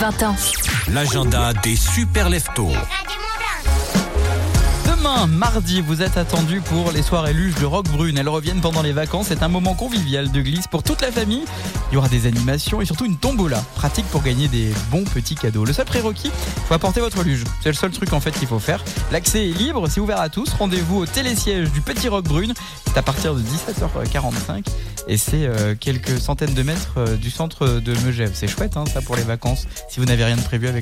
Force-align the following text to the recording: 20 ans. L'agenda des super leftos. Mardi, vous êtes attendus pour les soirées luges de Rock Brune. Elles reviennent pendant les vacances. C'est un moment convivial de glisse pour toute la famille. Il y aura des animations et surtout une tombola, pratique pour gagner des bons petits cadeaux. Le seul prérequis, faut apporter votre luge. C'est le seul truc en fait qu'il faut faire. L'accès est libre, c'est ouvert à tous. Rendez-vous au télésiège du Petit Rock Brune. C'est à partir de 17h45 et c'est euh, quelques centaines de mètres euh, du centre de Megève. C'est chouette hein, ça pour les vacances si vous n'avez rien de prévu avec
20 0.00 0.22
ans. 0.22 0.36
L'agenda 0.88 1.52
des 1.62 1.76
super 1.76 2.30
leftos. 2.30 2.72
Mardi, 5.28 5.80
vous 5.80 6.02
êtes 6.02 6.16
attendus 6.16 6.60
pour 6.60 6.92
les 6.92 7.02
soirées 7.02 7.32
luges 7.32 7.56
de 7.56 7.66
Rock 7.66 7.88
Brune. 7.88 8.16
Elles 8.16 8.28
reviennent 8.28 8.60
pendant 8.60 8.80
les 8.80 8.92
vacances. 8.92 9.26
C'est 9.28 9.42
un 9.42 9.48
moment 9.48 9.74
convivial 9.74 10.30
de 10.30 10.40
glisse 10.40 10.68
pour 10.68 10.82
toute 10.82 11.02
la 11.02 11.10
famille. 11.10 11.44
Il 11.90 11.94
y 11.94 11.96
aura 11.96 12.08
des 12.08 12.26
animations 12.26 12.80
et 12.80 12.84
surtout 12.84 13.06
une 13.06 13.16
tombola, 13.16 13.62
pratique 13.74 14.06
pour 14.06 14.22
gagner 14.22 14.46
des 14.48 14.72
bons 14.90 15.04
petits 15.04 15.34
cadeaux. 15.34 15.64
Le 15.64 15.72
seul 15.72 15.84
prérequis, 15.84 16.30
faut 16.66 16.74
apporter 16.74 17.00
votre 17.00 17.22
luge. 17.24 17.44
C'est 17.60 17.70
le 17.70 17.74
seul 17.74 17.90
truc 17.90 18.12
en 18.12 18.20
fait 18.20 18.30
qu'il 18.30 18.46
faut 18.46 18.60
faire. 18.60 18.84
L'accès 19.10 19.48
est 19.48 19.52
libre, 19.52 19.88
c'est 19.88 20.00
ouvert 20.00 20.20
à 20.20 20.28
tous. 20.28 20.50
Rendez-vous 20.54 20.98
au 20.98 21.06
télésiège 21.06 21.72
du 21.72 21.80
Petit 21.80 22.08
Rock 22.08 22.24
Brune. 22.24 22.54
C'est 22.86 22.98
à 22.98 23.02
partir 23.02 23.34
de 23.34 23.40
17h45 23.40 24.64
et 25.08 25.16
c'est 25.16 25.46
euh, 25.46 25.74
quelques 25.78 26.20
centaines 26.20 26.54
de 26.54 26.62
mètres 26.62 26.94
euh, 26.98 27.16
du 27.16 27.30
centre 27.30 27.66
de 27.66 27.94
Megève. 28.04 28.32
C'est 28.34 28.48
chouette 28.48 28.76
hein, 28.76 28.84
ça 28.86 29.00
pour 29.00 29.16
les 29.16 29.22
vacances 29.22 29.66
si 29.88 29.98
vous 29.98 30.06
n'avez 30.06 30.24
rien 30.24 30.36
de 30.36 30.42
prévu 30.42 30.68
avec 30.68 30.78